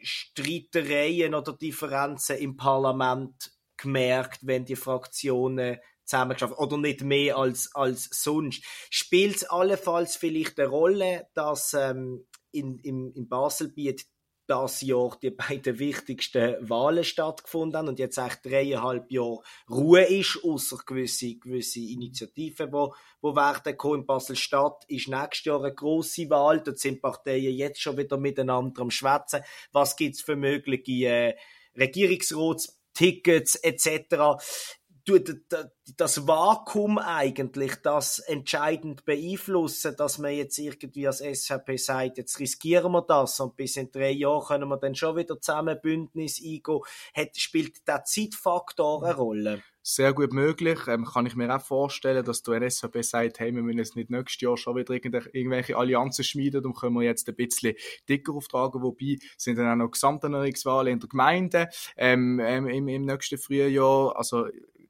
Streitereien 0.00 1.34
oder 1.34 1.52
Differenzen 1.52 2.38
im 2.38 2.56
Parlament 2.56 3.52
gemerkt, 3.76 4.40
wenn 4.42 4.64
die 4.64 4.76
Fraktionen 4.76 5.78
zusammengeschafft 6.04 6.58
oder 6.58 6.78
nicht 6.78 7.02
mehr 7.02 7.36
als, 7.36 7.74
als 7.74 8.08
sonst. 8.10 8.64
Spielt 8.90 9.36
es 9.36 9.44
allenfalls 9.44 10.16
vielleicht 10.16 10.58
eine 10.58 10.68
Rolle, 10.68 11.28
dass 11.34 11.74
ähm, 11.74 12.26
in, 12.50 12.78
im, 12.78 13.12
im 13.14 13.28
Baselbiet 13.28 14.06
das 14.48 14.80
Jahr 14.80 15.16
die 15.22 15.30
beiden 15.30 15.78
wichtigsten 15.78 16.56
Wahlen 16.68 17.04
stattgefunden 17.04 17.76
haben 17.76 17.88
und 17.88 17.98
jetzt 17.98 18.18
eigentlich 18.18 18.40
dreieinhalb 18.40 19.12
Jahre 19.12 19.42
Ruhe 19.70 20.02
ist, 20.02 20.42
außer 20.42 20.78
gewisse, 20.86 21.36
gewisse 21.36 21.80
Initiativen, 21.80 22.72
wo, 22.72 22.94
wo 23.20 23.36
werden 23.36 23.76
kommen. 23.76 24.00
In 24.00 24.06
Basel-Stadt 24.06 24.84
ist 24.88 25.08
nächstes 25.08 25.44
Jahr 25.44 25.62
eine 25.62 25.74
grosse 25.74 26.30
Wahl, 26.30 26.62
dort 26.62 26.78
sind 26.78 27.02
Parteien 27.02 27.54
jetzt 27.54 27.82
schon 27.82 27.98
wieder 27.98 28.16
miteinander 28.16 28.80
am 28.80 28.90
Schwätzen. 28.90 29.42
Was 29.72 29.96
gibt's 29.96 30.22
für 30.22 30.36
mögliche 30.36 31.06
äh, 31.06 31.34
Regierungsratstickets 31.76 33.56
etc 33.56 34.42
das 35.96 36.26
Vakuum 36.26 36.98
eigentlich 36.98 37.76
das 37.76 38.18
entscheidend 38.18 39.04
beeinflussen, 39.04 39.94
dass 39.96 40.18
man 40.18 40.32
jetzt 40.32 40.58
irgendwie 40.58 41.06
als 41.06 41.18
SVP 41.18 41.76
sagt, 41.76 42.18
jetzt 42.18 42.38
riskieren 42.38 42.92
wir 42.92 43.02
das 43.02 43.40
und 43.40 43.56
bis 43.56 43.76
in 43.76 43.90
drei 43.90 44.10
Jahren 44.10 44.46
können 44.46 44.68
wir 44.68 44.76
dann 44.76 44.94
schon 44.94 45.16
wieder 45.16 45.40
zusammen 45.40 45.80
Bündnis 45.80 46.40
eingehen. 46.42 46.80
Spielt 47.36 47.86
der 47.88 48.04
Zeitfaktor 48.04 49.04
eine 49.04 49.14
Rolle? 49.14 49.62
Sehr 49.90 50.12
gut 50.12 50.34
möglich. 50.34 50.80
Ähm, 50.86 51.06
kann 51.06 51.24
ich 51.24 51.34
mir 51.34 51.54
auch 51.54 51.62
vorstellen, 51.62 52.22
dass 52.22 52.42
du 52.42 52.52
ein 52.52 52.68
SVP 52.68 53.00
sagt, 53.00 53.40
hey, 53.40 53.54
wir 53.54 53.62
müssen 53.62 53.78
jetzt 53.78 53.96
nicht 53.96 54.10
nächstes 54.10 54.42
Jahr 54.42 54.58
schon 54.58 54.76
wieder 54.76 54.92
irgendwelche 54.92 55.78
Allianzen 55.78 56.24
schmieden 56.24 56.66
und 56.66 56.76
können 56.76 56.94
wir 56.94 57.04
jetzt 57.04 57.26
ein 57.26 57.34
bisschen 57.34 57.74
dicker 58.06 58.34
auftragen. 58.34 58.82
Wobei 58.82 59.16
sind 59.38 59.56
dann 59.56 59.72
auch 59.72 59.82
noch 59.82 59.90
Gesamterneuerungswahlen 59.90 60.92
in 60.92 61.00
der 61.00 61.08
Gemeinde 61.08 61.68
ähm, 61.96 62.38
ähm, 62.38 62.68
im, 62.68 62.86
im 62.86 63.06
nächsten 63.06 63.38
Frühjahr. 63.38 64.14
Also 64.14 64.48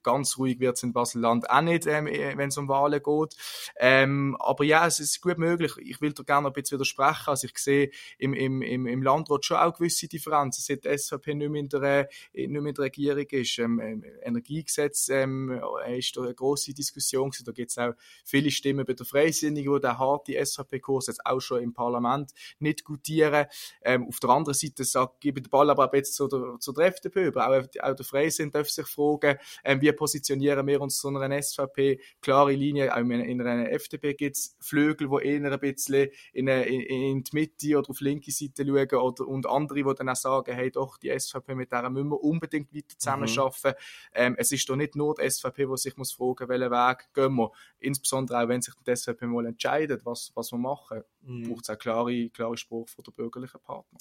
ganz 0.09 0.39
ruhig 0.39 0.59
wird 0.59 0.79
es 0.79 0.83
in 0.83 0.95
Basel-Land 0.95 1.51
auch 1.51 1.61
nicht, 1.61 1.87
ähm, 1.87 2.07
äh, 2.07 2.35
wenn 2.39 2.49
es 2.49 2.57
um 2.57 2.67
Wahlen 2.67 3.03
geht. 3.03 3.37
Ähm, 3.77 4.39
aber 4.41 4.65
ja, 4.65 4.87
es 4.87 5.01
ist 5.01 5.21
gut 5.21 5.37
möglich. 5.37 5.73
Ich 5.81 6.01
will 6.01 6.15
da 6.15 6.23
gerne 6.23 6.47
ein 6.47 6.53
bisschen 6.55 6.79
widersprechen. 6.79 7.27
Also 7.27 7.47
ich 7.47 7.59
sehe 7.59 7.91
im, 8.17 8.33
im, 8.33 8.63
im, 8.63 8.87
im 8.87 9.03
Landrat 9.03 9.45
schon 9.45 9.59
auch 9.59 9.75
gewisse 9.75 10.09
Differenzen, 10.09 10.63
seit 10.63 10.87
die 10.87 10.97
SVP 10.97 11.35
nicht 11.35 11.51
mehr 11.51 11.61
in 11.61 11.69
der, 11.69 12.09
äh, 12.33 12.47
nicht 12.47 12.51
mehr 12.51 12.71
in 12.71 12.75
der 12.75 12.85
Regierung 12.87 13.27
ist. 13.31 13.59
Ähm, 13.59 13.81
ähm 13.81 14.05
Energiegesetz 14.23 15.11
ähm, 15.11 15.61
ist 15.89 16.17
da 16.17 16.23
eine 16.23 16.35
grosse 16.35 16.73
Diskussion 16.73 17.31
gewesen. 17.31 17.45
Da 17.45 17.53
gibt 17.53 17.71
es 17.71 17.77
auch 17.77 17.93
viele 18.25 18.51
Stimmen 18.51 18.87
bei 18.87 18.95
der 18.95 19.05
Freisinnigen, 19.05 19.75
die 19.75 19.81
den 19.81 19.99
harten 19.99 20.35
SVP-Kurs 20.43 21.09
jetzt 21.09 21.27
auch 21.27 21.41
schon 21.41 21.63
im 21.63 21.75
Parlament 21.75 22.33
nicht 22.61 22.83
gutieren. 22.85 23.47
Ähm, 23.83 24.09
auf 24.09 24.21
der 24.21 24.31
anderen 24.31 24.55
Seite 24.55 24.85
sagt, 24.85 25.21
gebe 25.21 25.43
den 25.43 25.51
Ball 25.51 25.69
aber 25.69 25.95
jetzt 25.95 26.15
zu 26.15 26.29
der, 26.29 26.57
zu 26.61 26.73
der 26.73 26.87
FDP 26.87 27.27
über. 27.27 27.47
Auch, 27.47 27.65
auch 27.83 27.95
der 27.95 28.05
Freisinn 28.07 28.51
darf 28.51 28.71
sich 28.71 28.87
fragen, 28.87 29.39
ähm, 29.65 29.81
wie 29.81 29.93
positionieren 29.99 30.65
wir 30.67 30.81
uns 30.81 30.99
zu 30.99 31.09
einer 31.09 31.43
SVP? 31.43 32.01
Klare 32.23 32.53
Linie, 32.53 32.95
auch 32.95 32.99
in 32.99 33.41
einer 33.43 33.71
FDP 33.73 34.15
gibt 34.15 34.37
es 34.37 34.57
Flügel, 34.61 35.09
die 35.09 35.27
eher 35.27 35.53
ein 35.53 35.59
bisschen 35.59 36.09
in, 36.33 36.49
eine, 36.49 36.65
in, 36.65 37.25
die 37.25 37.31
Mitte 37.33 37.77
oder 37.77 37.91
auf 37.91 37.99
die 37.99 38.05
linke 38.05 38.31
Seite 38.31 38.65
schauen 38.65 39.01
oder, 39.01 39.27
und 39.27 39.47
andere, 39.47 39.83
die 39.83 39.95
dann 39.97 40.09
auch 40.09 40.17
sagen, 40.17 40.55
hey 40.55 40.71
doch, 40.71 40.99
die 40.99 41.11
SVP, 41.19 41.57
mit 41.57 41.73
der 41.73 41.91
müssen 41.91 42.11
wir 42.11 42.23
unbedingt 42.23 42.73
weiter 42.73 42.97
zusammenarbeiten. 42.97 43.71
Mhm. 43.71 43.75
Ähm, 44.15 44.37
es 44.39 44.53
ist 44.53 44.69
doch 44.69 44.77
nicht 44.77 44.95
nur 44.95 45.17
die 45.17 45.29
SVP, 45.29 45.67
die 45.67 45.77
sich 45.77 45.97
muss 45.97 46.13
fragen, 46.13 46.49
welchen 46.49 46.71
Weg 46.71 47.09
gehen 47.13 47.35
wir. 47.35 47.51
Insbesondere 47.81 48.43
auch, 48.45 48.49
wenn 48.49 48.63
sich 48.63 48.75
die 48.87 48.95
SVP 48.95 49.27
mal 49.27 49.47
entscheidet, 49.47 50.07
was, 50.07 50.31
was 50.37 50.53
wir 50.53 50.59
machen, 50.59 51.03
mhm. 51.23 51.49
braucht 51.49 51.65
es 51.65 51.71
auch 51.71 51.79
klare, 51.79 52.31
klare 52.31 52.57
Spruch 52.57 52.89
von 52.89 53.05
der 53.05 53.13
bürgerlichen 53.13 53.61
Partner. 53.61 53.99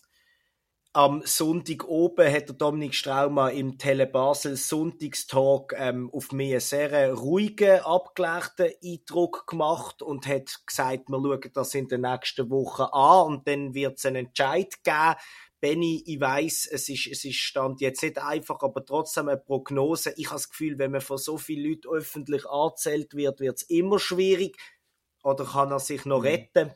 Am 0.97 1.21
Sonntag 1.25 1.87
oben 1.87 2.27
hat 2.33 2.49
der 2.49 2.55
Dominik 2.55 2.95
Straumer 2.95 3.51
im 3.51 3.77
Tele 3.77 4.07
Basel 4.07 4.55
Sonntagstalk 4.55 5.75
ähm, 5.77 6.09
auf 6.11 6.31
mich 6.31 6.53
einen 6.53 6.59
sehr 6.59 7.13
ruhigen, 7.13 7.81
abgelegten 7.81 8.71
Eindruck 8.83 9.45
gemacht 9.45 10.01
und 10.01 10.25
hat 10.25 10.59
gesagt, 10.65 11.07
wir 11.09 11.19
schauen 11.19 11.51
das 11.53 11.75
in 11.75 11.87
den 11.87 12.01
nächsten 12.01 12.49
Wochen 12.49 12.81
an 12.91 13.27
und 13.27 13.47
dann 13.47 13.75
wird 13.75 13.99
es 13.99 14.07
einen 14.07 14.25
Entscheid 14.25 14.73
geben. 14.83 15.15
Benny, 15.59 16.01
ich 16.03 16.19
weiß, 16.19 16.67
es 16.71 16.89
ist, 16.89 17.05
es 17.05 17.25
ist 17.25 17.35
Stand 17.35 17.79
jetzt 17.79 18.01
nicht 18.01 18.17
einfach, 18.17 18.59
aber 18.61 18.83
trotzdem 18.83 19.27
eine 19.27 19.37
Prognose. 19.37 20.15
Ich 20.17 20.31
habe 20.31 20.37
das 20.37 20.49
Gefühl, 20.49 20.79
wenn 20.79 20.89
man 20.89 21.01
von 21.01 21.19
so 21.19 21.37
vielen 21.37 21.69
Leuten 21.69 21.89
öffentlich 21.89 22.49
angezählt 22.49 23.13
wird, 23.13 23.39
wird 23.39 23.57
es 23.57 23.69
immer 23.69 23.99
schwierig. 23.99 24.57
Oder 25.21 25.45
kann 25.45 25.69
er 25.69 25.79
sich 25.79 26.05
noch 26.05 26.21
mhm. 26.21 26.25
retten? 26.25 26.71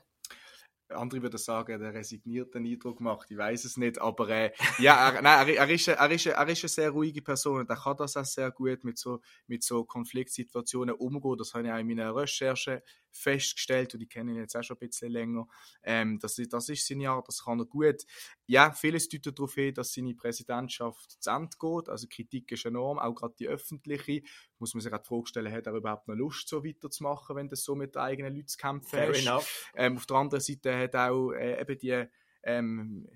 Andere 0.95 1.21
würden 1.21 1.37
sagen, 1.37 1.79
der 1.79 1.93
resigniert 1.93 2.53
den 2.53 2.65
Eindruck 2.65 2.99
macht, 2.99 3.31
ich 3.31 3.37
weiß 3.37 3.65
es 3.65 3.77
nicht, 3.77 3.99
aber 3.99 4.29
äh, 4.29 4.51
ja, 4.79 5.09
er, 5.09 5.21
nein, 5.21 5.47
er, 5.47 5.55
er, 5.55 5.69
ist, 5.69 5.87
er, 5.87 6.11
ist, 6.11 6.25
er 6.25 6.47
ist 6.47 6.63
eine 6.63 6.69
sehr 6.69 6.89
ruhige 6.91 7.21
Person 7.21 7.59
und 7.59 7.69
er 7.69 7.77
kann 7.77 7.97
das 7.97 8.17
auch 8.17 8.25
sehr 8.25 8.51
gut 8.51 8.83
mit 8.83 8.97
so, 8.97 9.21
mit 9.47 9.63
so 9.63 9.83
Konfliktsituationen 9.83 10.95
umgehen. 10.95 11.37
Das 11.37 11.53
habe 11.53 11.67
ich 11.67 11.73
auch 11.73 11.77
in 11.77 11.87
meiner 11.87 12.15
Recherche 12.15 12.83
festgestellt 13.11 13.93
und 13.93 14.01
ich 14.01 14.09
kenne 14.09 14.31
ihn 14.31 14.37
jetzt 14.37 14.55
auch 14.55 14.63
schon 14.63 14.77
ein 14.77 14.87
bisschen 14.87 15.11
länger. 15.11 15.47
Ähm, 15.83 16.19
das, 16.19 16.35
das 16.49 16.69
ist 16.69 16.87
seine 16.87 17.09
Art, 17.09 17.27
das 17.27 17.43
kann 17.43 17.59
er 17.59 17.65
gut. 17.65 18.03
Ja, 18.47 18.71
vieles 18.71 19.09
deutet 19.09 19.37
darauf 19.37 19.53
hin, 19.53 19.73
dass 19.73 19.93
seine 19.93 20.13
Präsidentschaft 20.13 21.21
zu 21.21 21.29
Ende 21.29 21.57
geht. 21.59 21.89
Also 21.89 22.07
Kritik 22.07 22.51
ist 22.51 22.65
enorm, 22.65 22.99
auch 22.99 23.13
gerade 23.13 23.35
die 23.39 23.47
öffentliche. 23.47 24.21
Muss 24.59 24.73
man 24.73 24.81
sich 24.81 24.93
auch 24.93 25.01
die 25.01 25.07
Frage 25.07 25.27
stellen, 25.27 25.51
hat 25.51 25.67
er 25.67 25.73
überhaupt 25.73 26.07
noch 26.07 26.15
Lust, 26.15 26.47
so 26.47 26.63
weiterzumachen, 26.63 27.35
wenn 27.35 27.49
das 27.49 27.63
so 27.63 27.75
mit 27.75 27.95
den 27.95 28.01
eigenen 28.01 28.35
Leuten 28.35 28.47
zu 28.47 28.57
kämpfen 28.57 28.89
Fair 28.89 29.09
ist. 29.09 29.27
Ähm, 29.75 29.97
auf 29.97 30.05
der 30.05 30.17
anderen 30.17 30.41
Seite 30.41 30.77
hat 30.77 30.95
auch 30.95 31.31
äh, 31.31 31.61
eben 31.61 31.77
die 31.77 32.05
ähm, 32.43 33.07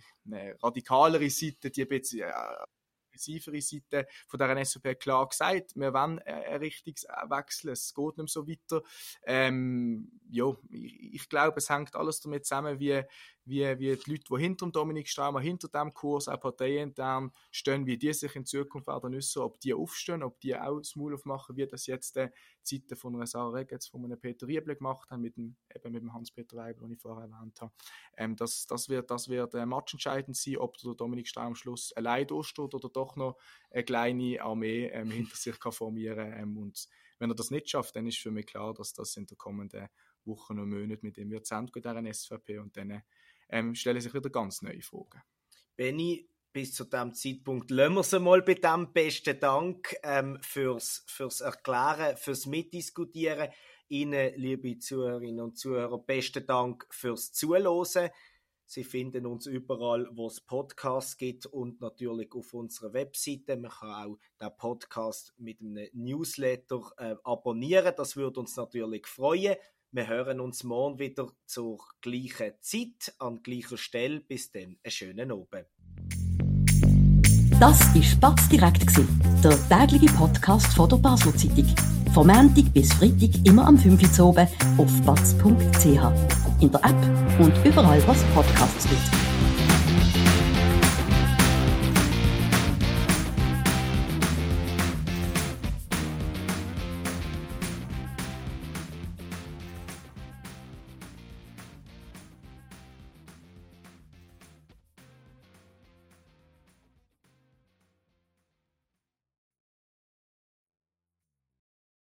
radikalere 0.62 1.30
Seite, 1.30 1.72
die 1.72 1.82
ein 1.82 1.88
bisschen, 1.88 2.22
äh, 2.22 2.34
aggressivere 3.16 3.62
Seite 3.62 4.08
von 4.28 4.38
der 4.38 4.66
SVP 4.66 4.96
klar 4.96 5.28
gesagt, 5.28 5.76
wir 5.76 5.94
wollen 5.94 6.20
ein 6.20 6.58
Richtungswechsel, 6.58 7.72
es 7.72 7.94
geht 7.94 8.06
nicht 8.06 8.18
mehr 8.18 8.28
so 8.28 8.48
weiter. 8.48 8.82
Ähm, 9.26 10.20
ja, 10.30 10.54
ich, 10.70 11.14
ich 11.14 11.30
glaube, 11.30 11.58
es 11.58 11.70
hängt 11.70 11.96
alles 11.96 12.20
damit 12.20 12.46
zusammen, 12.46 12.80
wie, 12.80 13.04
wie, 13.46 13.64
wie 13.80 13.96
die 13.96 14.12
Leute, 14.12 14.24
die 14.30 14.42
hinter 14.42 14.66
dem 14.66 14.72
Dominik 14.72 15.08
Straumer, 15.08 15.40
hinter 15.40 15.68
dem 15.68 15.94
Kurs, 15.94 16.28
auch 16.28 16.40
parteiintern 16.40 17.32
stehen, 17.52 17.86
wie 17.86 17.98
die 17.98 18.14
sich 18.14 18.36
in 18.36 18.46
Zukunft 18.46 18.88
werden 18.88 19.12
müssen, 19.12 19.42
ob 19.42 19.60
die 19.60 19.74
aufstehen, 19.74 20.24
ob 20.24 20.40
die 20.40 20.56
auch 20.56 20.80
das 20.80 20.96
Maul 20.96 21.14
aufmachen, 21.14 21.56
wie 21.56 21.68
das 21.68 21.86
jetzt 21.86 22.16
die 22.16 22.30
Zeiten 22.64 22.96
von 22.96 23.16
einer 23.16 23.28
Sarah 23.28 23.52
Regetz, 23.52 23.88
von 23.88 24.04
einem 24.04 24.20
Peter 24.20 24.48
Riebel 24.48 24.76
gemacht 24.76 25.10
haben, 25.12 25.22
mit 25.22 25.38
dem, 25.38 25.56
eben 25.74 25.92
mit 25.92 26.02
dem 26.02 26.14
Hans-Peter 26.14 26.58
Weibel, 26.58 26.82
den 26.82 26.92
ich 26.92 27.00
vorher 27.00 27.30
erwähnt 27.30 27.62
habe. 27.62 27.72
Ähm, 28.18 28.36
das, 28.36 28.66
das 28.66 28.90
wird, 28.90 29.12
das 29.12 29.30
wird 29.30 29.54
äh, 29.54 29.66
matchentscheidend 29.66 30.36
sein, 30.36 30.58
ob 30.58 30.78
der 30.78 30.96
Dominik 30.96 31.28
Straumer 31.28 31.46
am 31.48 31.56
Schluss 31.56 31.94
allein 31.94 32.26
durchsteht 32.28 32.74
oder 32.74 32.90
doch 32.90 33.16
noch 33.16 33.38
eine 33.70 33.84
kleine 33.84 34.42
Armee 34.42 34.88
ähm, 34.88 35.12
hinter 35.12 35.36
sich 35.36 35.60
kann 35.60 35.72
formieren 35.72 36.34
ähm, 36.34 36.58
und 36.58 36.88
wenn 37.20 37.32
er 37.32 37.36
das 37.36 37.52
nicht 37.52 37.70
schafft, 37.70 37.96
dann 37.96 38.08
ist 38.08 38.18
für 38.18 38.32
mich 38.32 38.46
klar, 38.46 38.74
dass 38.74 38.94
das 38.94 39.16
in 39.16 39.26
den 39.26 39.38
kommenden 39.38 39.88
Wochen 40.26 40.60
und 40.60 40.70
Monaten 40.70 41.06
mit 41.06 41.18
dem 41.18 41.30
wird 41.30 41.46
zu 41.46 41.56
Ende 41.56 42.14
SVP 42.14 42.60
und 42.60 42.76
dann 42.76 43.04
ähm, 43.50 43.76
stellen 43.76 44.02
sich 44.02 44.14
wieder 44.14 44.30
ganz 44.30 44.62
neue 44.62 44.82
Fragen. 44.82 45.22
Benny, 45.76 46.30
bis 46.54 46.74
zu 46.74 46.86
dem 46.86 47.14
Zeitpunkt 47.14 47.70
lassen 47.70 47.96
wir 47.96 48.00
es 48.02 48.14
einmal 48.14 48.42
bei 48.42 48.54
dem. 48.54 48.94
Besten 48.94 49.40
Dank 49.40 49.96
ähm, 50.04 50.38
fürs, 50.42 51.04
fürs 51.08 51.42
Erklären, 51.42 52.16
fürs 52.18 52.46
Mitdiskutieren. 52.46 53.50
Ihnen, 53.88 54.34
liebe 54.38 54.80
Zuhörerinnen 54.80 55.42
und 55.42 55.58
Zuhörer, 55.58 56.00
besten 56.00 56.46
Dank 56.46 56.88
fürs 56.90 57.34
Zuhören. 57.34 58.10
Sie 58.68 58.84
finden 58.84 59.28
uns 59.28 59.46
überall, 59.46 60.08
wo 60.12 60.26
es 60.26 60.42
Podcasts 60.42 61.18
gibt 61.18 61.46
und 61.46 61.82
natürlich 61.82 62.34
auf 62.34 62.52
unserer 62.54 62.94
Webseite. 62.94 63.58
Man 63.58 63.70
kann 63.70 63.90
auch 63.90 64.18
den 64.42 64.58
Podcast 64.58 65.36
mit 65.38 65.62
einem 65.62 65.88
Newsletter 65.94 66.82
äh, 66.98 67.16
abonnieren. 67.24 67.94
Das 67.96 68.16
würde 68.16 68.40
uns 68.40 68.56
natürlich 68.56 69.06
freuen. 69.06 69.56
Wir 69.96 70.10
hören 70.10 70.42
uns 70.42 70.66
morgen 70.66 71.00
wieder 71.00 71.30
zur 71.46 71.80
gleichen 72.02 72.52
Zeit, 72.60 73.16
an 73.18 73.42
gleicher 73.42 73.78
Stelle. 73.78 74.20
Bis 74.20 74.52
dann, 74.52 74.76
einen 74.84 74.92
schönen 74.92 75.32
Abend. 75.32 75.68
Das 77.62 77.96
war 77.96 78.04
Spatz 78.04 78.50
direkt, 78.50 78.90
der 79.42 79.70
tägliche 79.70 80.14
Podcast 80.14 80.74
von 80.74 80.90
der 80.90 80.98
Basel 80.98 81.34
Zeitung. 81.36 81.74
Vom 82.14 82.28
Montag 82.28 82.74
bis 82.74 82.92
Freitag 82.96 83.48
immer 83.48 83.66
am 83.66 83.78
5 83.78 84.20
Uhr 84.20 84.26
oben 84.26 84.48
auf 84.78 85.02
batz.ch. 85.06 85.86
In 86.60 86.72
der 86.72 86.84
App 86.84 87.40
und 87.40 87.54
überall, 87.66 88.06
was 88.06 88.22
Podcasts 88.34 88.90
gibt. 88.90 89.75